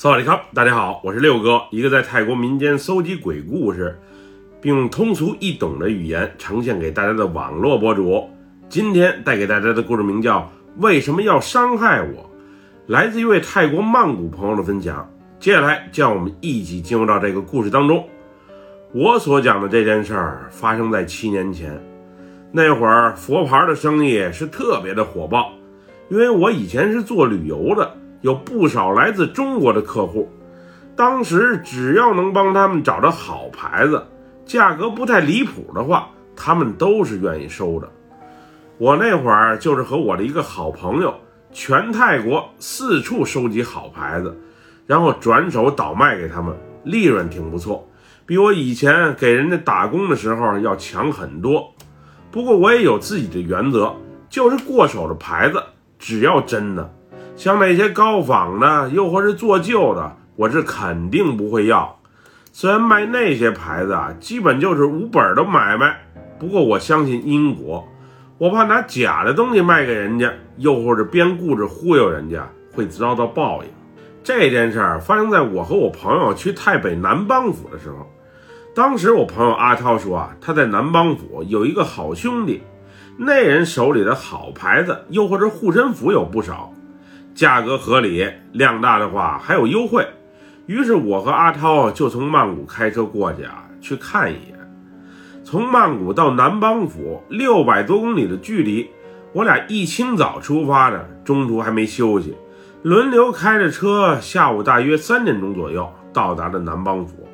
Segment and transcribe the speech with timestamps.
[0.00, 3.98] 萨瓦迪卡，大家好，我是六哥，一个在泰国民间搜集鬼故事，
[4.60, 8.30] 并用通俗易懂的语言呈现给大家的网络博主。
[8.68, 10.38] 今天带给大家的故事名叫
[10.76, 12.06] 《为什么要伤害我》，
[12.86, 15.04] 来自一位泰国曼谷朋友的分享。
[15.40, 18.08] 接下来，就让我们一起进入到这个故事当中。
[18.92, 21.76] 我所讲的这件事儿发生在七年前，
[22.52, 25.50] 那会儿佛牌的生意是特别的火爆，
[26.08, 27.96] 因为我以前是做旅游的。
[28.20, 30.28] 有不少来自中国的客户，
[30.96, 34.04] 当时只要能帮他们找着好牌子，
[34.44, 37.88] 价格不太离谱的话，他们都是愿意收的。
[38.78, 41.14] 我那会儿就是和我的一个好朋友，
[41.52, 44.36] 全泰国四处收集好牌子，
[44.86, 47.88] 然后转手倒卖给他们，利润挺不错，
[48.26, 51.72] 比我以前给人家打工的时候要强很多。
[52.30, 53.94] 不过我也有自己的原则，
[54.28, 55.62] 就是过手的牌子，
[55.98, 56.94] 只要真的。
[57.38, 62.00] 像那些高仿的，又或是做旧的，我是肯定不会要。
[62.52, 66.00] 虽然卖那些牌子啊，基本就是无本的买卖，
[66.40, 67.86] 不过我相信因果，
[68.38, 73.70] 我怕拿假的东西卖给人家，又或者编故事忽悠人家，会遭到报应。
[74.24, 78.04] 这件事儿发生在我和我朋友去太北南邦府的时候，
[78.74, 82.64] 当时我朋友阿涛说啊，他在南邦府有一个好兄弟，
[83.16, 86.72] 那人手里的好牌子，又或者护身符有不少。
[87.38, 90.04] 价格合理，量大的话还有优惠。
[90.66, 94.58] 于是我和阿涛就从曼谷开车过去啊，去看一眼。
[95.44, 98.90] 从曼谷到南邦府六百多公里的距离，
[99.32, 102.36] 我俩一清早出发的，中途还没休息，
[102.82, 104.18] 轮流开着车。
[104.20, 107.28] 下午大约三点钟左右到达了南邦府。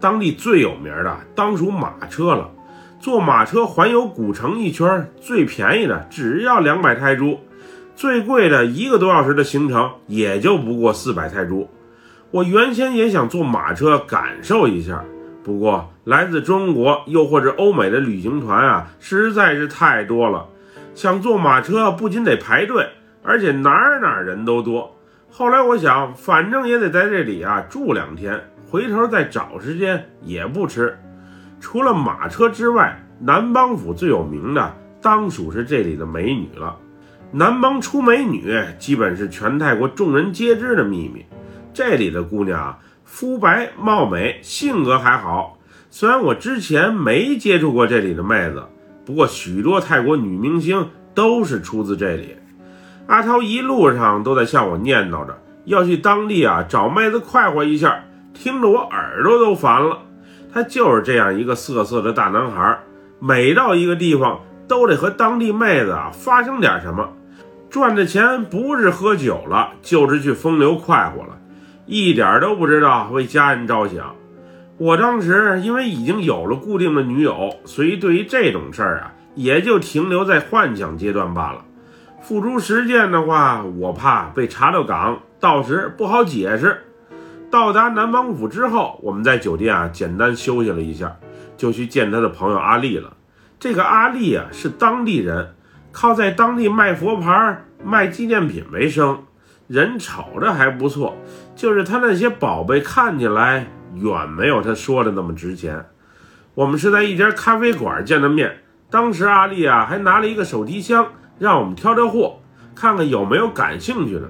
[0.00, 2.50] 当地最有名的当属马车了，
[2.98, 7.38] 坐马车环游古城一圈，最便宜的只要两百泰铢。
[8.02, 11.70] 最贵的一个多小时的行程也就不过四百泰铢。
[12.32, 15.04] 我原先也想坐马车感受一下，
[15.44, 20.48] 不过来自中国又或者欧美的旅行团啊实在是太多了，
[20.96, 22.88] 想坐马车不仅得排队，
[23.22, 24.96] 而且哪儿哪儿人都多。
[25.30, 30.98] 后来我想，反正也得在这里啊住两天，回头再找时间也不迟。
[31.60, 36.76] 除了马车之外，南邦府最有名的当属是这里的美女了。
[37.34, 41.24] 南邦出美女，基本是全泰国众人皆知的秘密。
[41.72, 45.58] 这里的姑娘肤白貌美，性格还好。
[45.88, 48.64] 虽然我之前没接触过这里的妹子，
[49.06, 52.36] 不过许多泰国女明星都是出自这里。
[53.06, 58.04] 阿涛一路上都在向我念叨着要去当地啊找妹子快活一下，
[58.34, 60.02] 听着我耳朵都烦了。
[60.52, 62.78] 他就是这样一个色色的大男孩，
[63.20, 64.38] 每到一个地方
[64.68, 67.08] 都得和当地妹子啊发生点什么。
[67.72, 71.38] 赚的钱不是喝酒了，就是去风流快活了，
[71.86, 74.14] 一点都不知道为家人着想。
[74.76, 81.64] 我当时因为已经有了固定的女友，所以对于这种事儿啊，也就停留在幻想阶段罢了。
[82.20, 86.82] 付诸实践的话，我怕被查到岗，到时不好解释。
[87.50, 91.16] 到达南邦府之后，我们在酒店啊简单休息了一下，
[91.56, 93.16] 就去见他的朋友阿丽了。
[93.58, 95.54] 这个阿丽啊是当地人。
[95.92, 99.24] 靠在当地卖佛牌、卖纪念品为生，
[99.68, 101.16] 人瞅着还不错，
[101.54, 105.86] 就是他那些宝贝看起来远没有他说的那么值钱。
[106.54, 108.58] 我们是在一家咖啡馆见的面，
[108.90, 111.06] 当时阿丽啊还拿了一个手提箱，
[111.38, 112.40] 让我们挑挑货，
[112.74, 114.28] 看看有没有感兴趣的。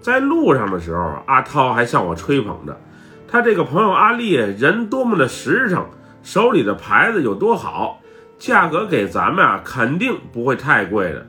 [0.00, 2.80] 在路上的时候，阿涛还向我吹捧着
[3.28, 5.86] 他这个朋友阿丽人多么的实诚，
[6.22, 7.99] 手里的牌子有多好。
[8.40, 11.24] 价格给咱们啊，肯定不会太贵的。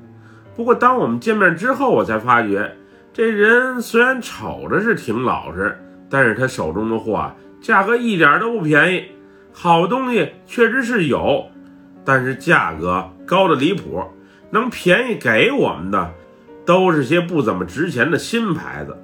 [0.56, 2.76] 不过当我们见面之后，我才发觉，
[3.14, 5.78] 这人虽然瞅着是挺老实，
[6.10, 9.04] 但是他手中的货啊，价格一点都不便宜。
[9.52, 11.50] 好东西确实是有，
[12.06, 14.02] 但是价格高的离谱。
[14.50, 16.14] 能便宜给我们的，
[16.66, 18.98] 都是些不怎么值钱的新牌子。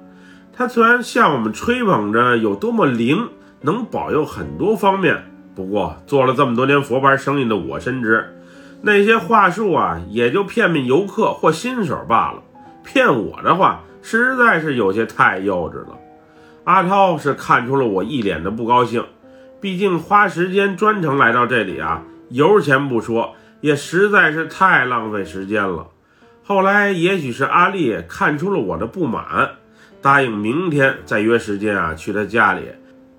[0.52, 3.28] 他虽然向我们吹捧着有多么灵，
[3.60, 5.24] 能保佑很多方面。
[5.58, 8.32] 不过做了这么多年佛牌生意的我深知，
[8.80, 12.44] 那些话术啊，也就骗骗游客或新手罢了。
[12.84, 15.98] 骗我的话，实在是有些太幼稚了。
[16.62, 19.04] 阿涛是看出了我一脸的不高兴，
[19.60, 25.88] 毕竟花时间专程来到这里啊，油钱不说，也实在是太浪费时间了。
[26.44, 29.56] 后来也许是阿丽看出了我的不满，
[30.00, 32.62] 答应明天再约时间啊，去他家里。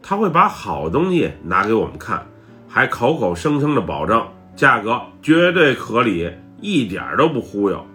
[0.02, 2.26] 他会把好东西拿给我们看，
[2.68, 4.26] 还口口声声的保证
[4.56, 6.32] 价格绝对合理，
[6.62, 7.86] 一点都不忽悠。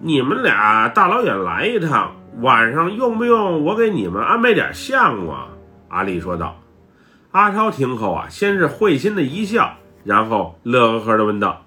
[0.00, 5.48] 你们俩大老远来一趟，晚上用不用我给你们安排点项目？”啊？
[5.88, 6.56] 阿丽说道。
[7.32, 9.74] 阿超听后啊，先是会心的一笑，
[10.04, 11.62] 然后乐呵呵的问道：“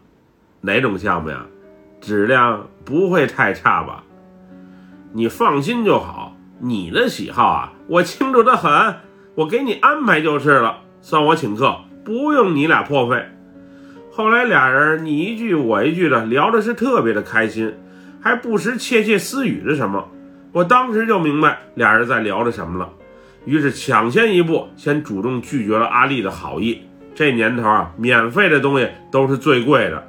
[0.62, 1.46] 哪种项目呀？
[2.02, 4.04] 质量不会太差吧？”
[5.14, 8.96] 你放心就好，你的喜好啊，我清楚的很，
[9.36, 11.76] 我给你安排就是了，算我请客，
[12.06, 13.26] 不用你俩破费。
[14.12, 17.74] 后来俩人你一句我一句的聊的是特别的开心，
[18.22, 20.08] 还不时窃窃私语着什么，
[20.52, 22.88] 我当时就明白俩人在聊着什么了。
[23.46, 26.84] 于是抢先一步，先主动拒绝了阿丽的好意。
[27.16, 30.08] 这年头啊，免费的东西都是最贵的，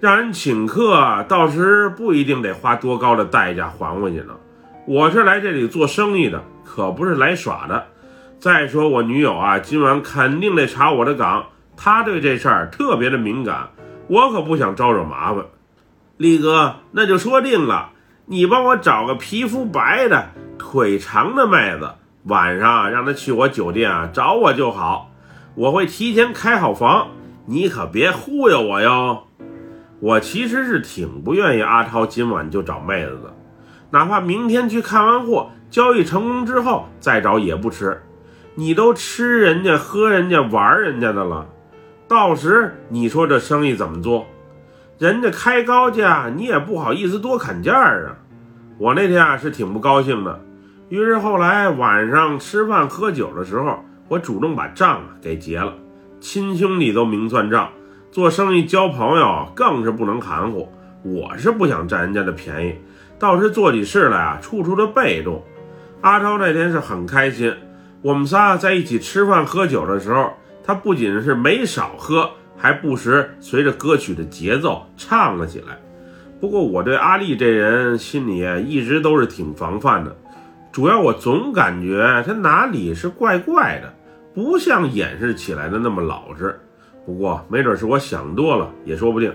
[0.00, 4.34] 让人请客，到时不一定得花多高的代价还回去呢。
[4.84, 7.86] 我是来这里做生意的，可不是来耍的。
[8.44, 11.46] 再说我女友啊，今晚肯定得查我的岗，
[11.78, 13.70] 她对这事儿特别的敏感，
[14.06, 15.46] 我可不想招惹麻烦。
[16.18, 17.92] 力哥，那就说定了，
[18.26, 20.26] 你帮我找个皮肤白的、
[20.58, 21.92] 腿长的妹子。
[22.24, 25.10] 晚上让她去我酒店啊找我就好，
[25.54, 27.06] 我会提前开好房，
[27.46, 29.22] 你可别忽悠我哟。
[30.00, 33.34] 我其实是挺不愿意阿涛今晚就找妹子的，
[33.92, 38.02] 哪怕明天去看完货，交易成功之后再找也不迟。
[38.56, 41.48] 你都吃人家、喝人家、玩人家的了，
[42.06, 44.26] 到时你说这生意怎么做？
[44.96, 48.16] 人家开高价，你也不好意思多砍价啊。
[48.78, 50.40] 我那天啊是挺不高兴的。
[50.88, 55.74] 于是后来晚上吃饭喝酒的时候，我主动把账啊给结了。
[56.20, 57.70] 亲兄弟都明算账，
[58.12, 60.68] 做生意交朋友更是不能含糊。
[61.02, 62.76] 我是不想占人家的便宜，
[63.18, 65.42] 倒是做起事来啊处处的被动。
[66.02, 67.52] 阿超那天是很开心，
[68.04, 75.78] 我们仨在一起吃饭喝酒的时候，他不仅是没少喝，还不时随着歌曲的节奏唱了起来。
[76.38, 80.14] 不过我对阿丽这人心里一直都是挺防范的。
[80.70, 83.90] 主要我总感觉他哪里是怪怪的，
[84.34, 86.60] 不像掩饰起来的那么老实。
[87.06, 89.32] 不过没准是我想多了，也说不定。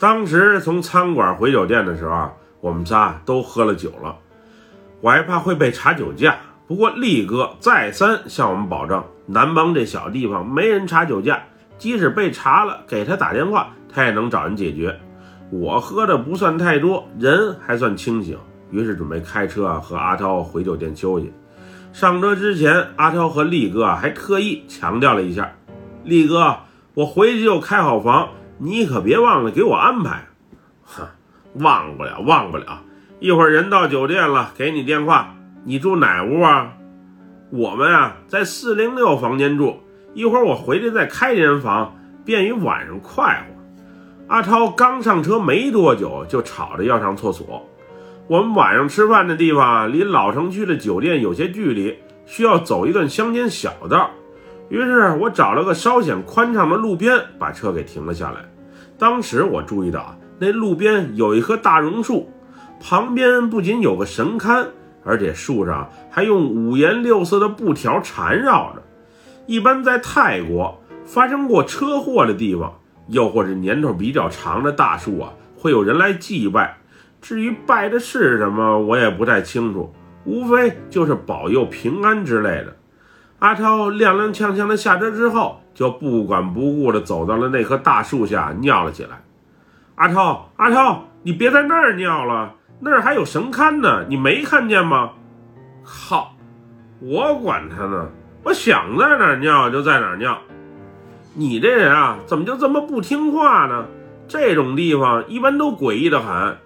[0.00, 4.16] 当时从餐馆回酒店的时候，我们仨都喝了酒了，
[5.00, 6.34] 我还怕会被查酒驾。
[6.66, 11.42] 不过力哥再三向我们保证，南邦这小地方没人查酒驾，
[11.76, 14.98] 即使被查了，给他打电话，他也能找人解决。
[15.50, 18.38] 我喝的不算太多，人还算清醒。
[18.70, 21.30] 于是准备开车，和阿涛回酒店休息。
[21.92, 25.52] 上车之前，阿涛和力哥还特意强调了一下
[26.04, 26.56] ：“力哥，
[26.94, 30.24] 我回去就开好房，你可别忘了给我安排。
[30.84, 31.06] ”“哼，
[31.56, 32.80] 忘不了，忘不了。
[33.20, 35.34] 一会儿人到酒店了，给你电话。
[35.64, 36.72] 你住哪屋啊？
[37.50, 39.76] 我们啊在四零六房间住。
[40.14, 41.94] 一会儿我回去再开间房，
[42.24, 43.62] 便于晚上快活。”
[44.28, 47.66] 阿超刚上车没多久，就吵着要上厕所。
[48.28, 54.10] 我们晚上吃饭的地方离老城区的酒店有些距离，需要走一段乡间小道。
[54.68, 58.40] 于是我找了个稍显宽敞的路边，把车给停了下来。
[58.98, 62.30] 当时我注意到，那路边有一棵大榕树，
[62.80, 64.66] 旁边不仅有个神龛，
[65.04, 68.82] 而且树上还用五颜六色的布条缠绕着。
[69.46, 72.72] 一般在泰国发生过车祸的地方，
[73.08, 76.78] 又或者年头比较长的大树啊，会有人来祭拜。
[77.20, 79.92] 至于拜的是什么，我也不太清楚，
[80.24, 82.76] 无非就是保佑平安之类的。
[83.40, 89.22] 阿超踉踉跄跄的下车之后，就不管不顾的走到了那棵大树下尿了起来。
[89.96, 95.12] 阿超，阿超，你别在那儿尿了，那儿还有神龛呢，你没看见吗？
[95.84, 96.34] 靠，
[96.98, 98.08] 我管他呢，
[98.42, 100.36] 我想在哪儿尿就在哪儿尿。
[101.32, 103.86] 你这人啊，怎么就这么不听话呢？
[104.26, 106.56] 这种地方一般都诡异的很。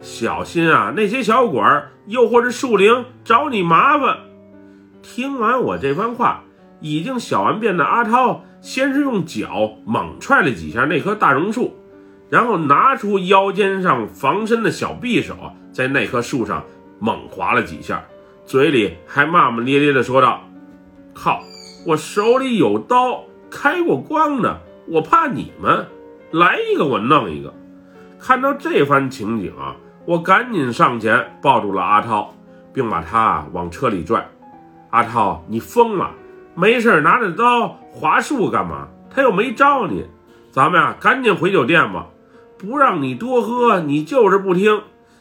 [0.00, 0.94] 小心啊！
[0.96, 4.16] 那些小鬼儿，又或是树灵找你麻烦。
[5.02, 6.42] 听完我这番话，
[6.80, 11.76] 已经小完便的阿涛，先是用脚猛踹了几下那棵大榕树，
[12.36, 15.34] 然后拿出腰间上防身的小匕首，
[15.72, 16.62] 在那棵树上
[16.98, 18.04] 猛划了几下，
[18.44, 20.42] 嘴里还骂骂咧咧的说道
[21.16, 21.40] ：“靠！
[21.86, 25.86] 我手里有刀，开过光的，我怕你们
[26.30, 27.54] 来一个我弄一个。”
[28.20, 29.74] 看到这番情景啊！
[30.04, 32.34] 我赶紧上前抱住了阿涛，
[32.74, 34.28] 并把他往车里拽。
[34.90, 36.10] 阿涛，你疯了？
[36.54, 38.88] 没事拿着刀划树干嘛？
[39.08, 40.04] 他又没招你。
[40.52, 42.04] 咱们呀，赶紧回酒店吧。
[42.58, 44.80] 不让你多喝，你就是不听。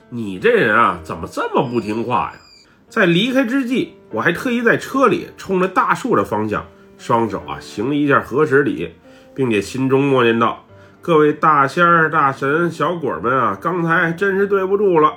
[0.09, 2.39] 你这人啊，怎么这么不听话呀？
[2.87, 6.65] 在离开之际，我还特意在车里冲着大树的方向，
[6.97, 8.91] 双手啊行了一下合十礼，
[9.33, 10.65] 并且心中默念道。
[11.01, 15.15] 各位大仙儿、大神、小鬼们啊，刚才真是对不住了。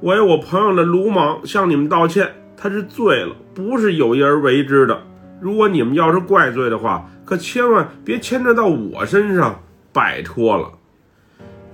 [0.00, 5.00] 我有我朋友的鲁莽向你们道歉，他是醉了，不是有意而为之的。
[5.40, 9.60] 如果你们要是怪罪的话，可千万别牵扯到我身上，
[9.92, 10.72] 拜托了。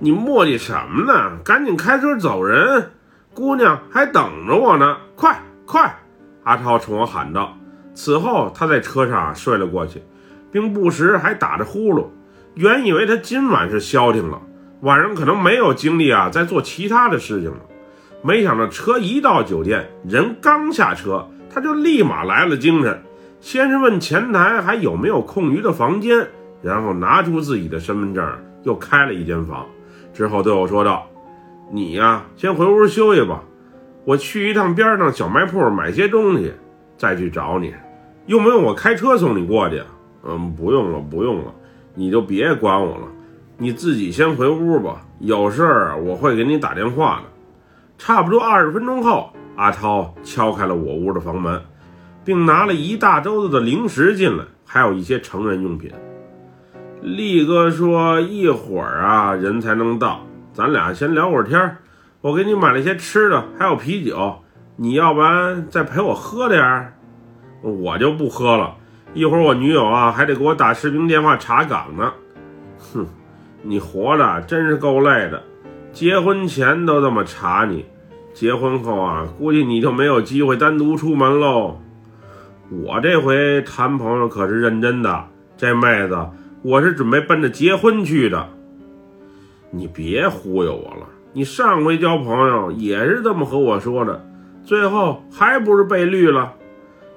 [0.01, 1.39] 你磨叽什么呢？
[1.43, 2.91] 赶紧开车走人，
[3.33, 4.97] 姑娘还等着我呢！
[5.15, 5.93] 快快！
[6.45, 7.57] 阿涛冲我喊道。
[7.93, 10.01] 此后，他在车上睡了过去，
[10.53, 12.05] 并不时还打着呼噜。
[12.55, 14.41] 原以为他今晚是消停了，
[14.81, 17.59] 晚上可能没有精力啊，在做其他的事情了。
[18.21, 23.03] 没想到车一到酒店，人刚下车，他就立马来了精神。
[23.41, 26.29] 先是问前台还有没有空余的房间，
[26.61, 28.25] 然后拿出自己的身份证，
[28.63, 29.65] 又开了一间房。
[30.13, 31.07] 之后对我说道
[31.71, 33.43] ：“你呀，先回屋休息吧，
[34.05, 36.51] 我去一趟边上小卖铺买些东西，
[36.97, 37.73] 再去找你。
[38.25, 39.81] 用不用我开车送你过去？
[40.23, 41.53] 嗯，不用了，不用了，
[41.93, 43.07] 你就别管我了，
[43.57, 45.05] 你自己先回屋吧。
[45.19, 47.23] 有事儿我会给你打电话的。”
[47.97, 51.61] 差不多二十分钟后，阿涛敲开了我屋的房门，
[52.23, 55.91] 并拿了一大兜子的零食进来，还有一些成人用品。
[57.01, 61.77] 力哥说：“一会儿啊，人才能到，咱俩先聊会儿天
[62.19, 64.39] 我给你买了些吃的，还有啤酒，
[64.75, 66.93] 你要不然再陪我喝点儿？
[67.61, 68.75] 我就不喝了，
[69.13, 72.11] 一会儿我女友啊还得给我打视频电话查岗呢。
[72.77, 73.05] 哼，
[73.63, 75.41] 你活的真是够累的，
[75.93, 77.85] 结婚前都这么查你，
[78.33, 81.79] 结婚后啊，估计你就没有机会单独出门喽。
[82.69, 85.25] 我这回谈朋友可是认真的，
[85.55, 86.17] 这妹子。”
[86.61, 88.49] 我是准备奔着结婚去的，
[89.71, 91.07] 你别忽悠我了。
[91.31, 94.25] 你上回交朋友也是这么和我说的，
[94.63, 96.53] 最后还不是被绿了？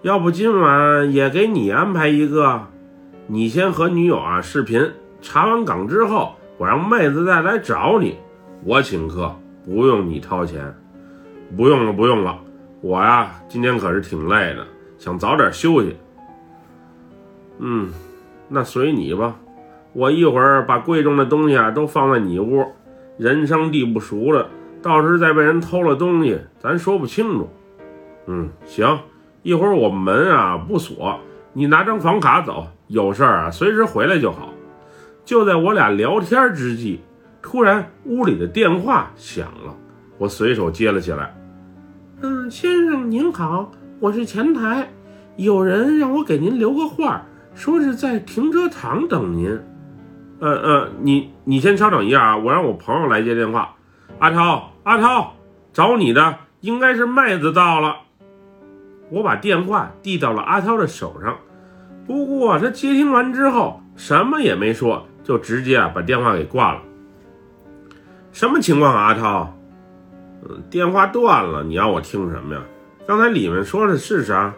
[0.02, 2.68] 要不今晚也给你安排一个，
[3.26, 8.16] 你先和女友啊视频，查完岗之后，我让妹子再来找你，
[8.64, 9.34] 我请客，
[9.64, 10.72] 不用你掏钱。
[11.56, 12.38] 不用了，不用了，
[12.80, 14.64] 我呀今天可是挺累的，
[14.98, 15.96] 想早点休息。
[17.58, 17.92] 嗯。
[18.54, 19.36] 那随你吧，
[19.94, 22.62] 我一会儿把贵重的东西啊都放在你屋，
[23.16, 24.46] 人生地不熟的，
[24.82, 27.48] 到时再被人偷了东西，咱说不清楚。
[28.26, 28.98] 嗯，行，
[29.42, 31.18] 一会儿我门啊不锁，
[31.54, 34.50] 你拿张房卡走，有事儿啊随时回来就好。
[35.24, 37.00] 就在我俩聊天之际，
[37.40, 39.74] 突然屋里的电话响了，
[40.18, 41.34] 我随手接了起来。
[42.20, 44.90] 嗯，先生您好，我是前台，
[45.36, 47.24] 有人让我给您留个话儿。
[47.54, 49.60] 说是在停车场等您，
[50.40, 53.74] 呃呃，你你先稍等一下啊，我让我朋友来接电话。
[54.18, 55.34] 阿涛，阿涛，
[55.72, 57.96] 找你的应该是妹子到了。
[59.10, 61.36] 我把电话递到了阿涛的手上，
[62.06, 66.80] 不过他接听完之后什么也没说，就直接啊把电话给挂了。
[68.32, 69.54] 什么情况啊，阿涛？
[70.48, 72.62] 嗯，电话断了，你要我听什么呀？
[73.06, 74.54] 刚才里面说的是啥？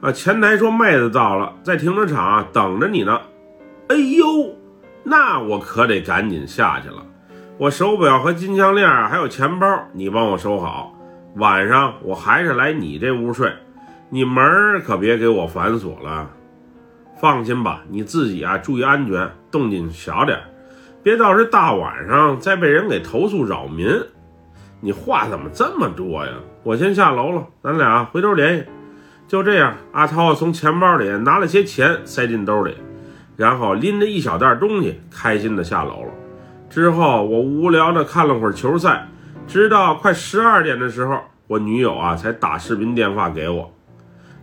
[0.00, 0.12] 啊！
[0.12, 3.20] 前台说妹子到了，在停车场等着你呢。
[3.88, 4.54] 哎呦，
[5.02, 7.04] 那我可得赶紧下去了。
[7.58, 10.92] 我手表和金项链还有钱包，你帮我收好。
[11.36, 13.52] 晚上我还是来你这屋睡，
[14.10, 14.44] 你门
[14.82, 16.30] 可别给我反锁了。
[17.18, 20.38] 放心吧，你自己啊注意安全，动静小点，
[21.02, 23.88] 别到时大晚上再被人给投诉扰民。
[24.80, 26.32] 你话怎么这么多呀？
[26.62, 28.64] 我先下楼了，咱俩回头联系。
[29.28, 32.76] 就这样，阿涛从钱包里拿了些钱塞进兜里，
[33.36, 36.10] 然后拎着一小袋东西，开心的下楼了。
[36.70, 39.08] 之后，我无聊的看了会儿球赛，
[39.46, 41.18] 直到快十二点的时候，
[41.48, 43.72] 我女友啊才打视频电话给我。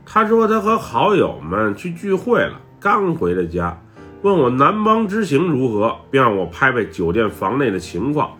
[0.06, 3.82] 她说她和好友们去聚会了，刚回了家，
[4.22, 8.32] 问我南邦之行如何，并让我拍拍酒店房内的情况，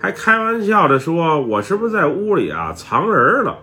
[0.00, 3.56] 还开玩笑的说我是不是在屋里啊藏人了。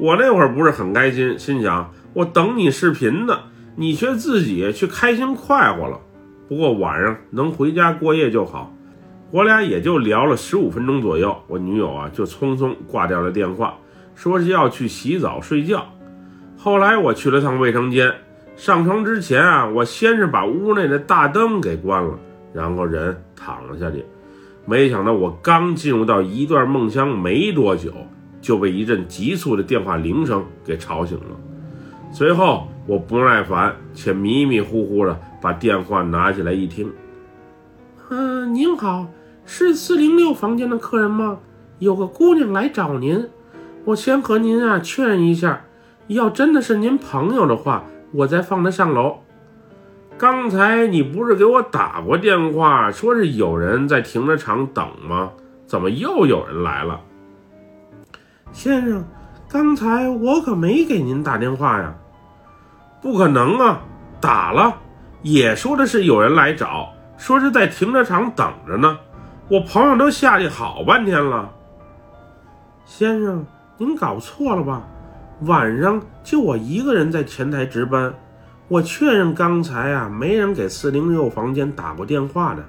[0.00, 3.38] 我那会儿不是很开心，心想我等你视频呢，
[3.76, 6.00] 你却自己去开心快活了。
[6.48, 8.74] 不过晚上能回家过夜就好。
[9.30, 13.74] 我俩也就聊了十五分钟左右，我女友啊就匆匆挂掉了电话，
[14.14, 15.86] 说是要去洗澡睡觉。
[16.56, 18.10] 后来我去了趟卫生间，
[18.56, 22.18] 上床之前啊，我先是把屋内的大灯给关了，
[22.54, 24.02] 然后人躺了下去。
[24.64, 27.92] 没想到我刚进入到一段梦乡没多久。
[28.40, 31.36] 就被一阵急促的电话铃声给吵醒了。
[32.12, 36.92] 随后，我不耐烦且迷迷糊糊的把电话拿起来一听，
[38.08, 39.06] 嗯，您好，
[39.44, 41.38] 是四零六房间的客人吗？
[41.78, 43.28] 有个姑娘来找您，
[43.84, 45.64] 我先和您啊确认一下，
[46.08, 49.18] 要真的是您朋友的话，我再放她上楼。
[50.18, 55.30] 刚才你不是给我打过电话，说是有人在停车场等吗？
[55.66, 57.00] 怎么又有人来了？
[58.52, 59.04] 先生，
[59.48, 61.94] 刚才我可没给您打电话呀。
[63.00, 63.80] 不可能啊，
[64.20, 64.76] 打了，
[65.22, 68.98] 也说的是有人来找，说是在停车场等着呢。
[69.48, 71.50] 我朋友都下去好半天了。
[72.84, 73.46] 先生，
[73.78, 74.82] 您搞错了吧？
[75.42, 78.12] 晚上就我一个人在前台值班，
[78.68, 82.62] 我确认刚才啊没人给四零六房间打过电话的。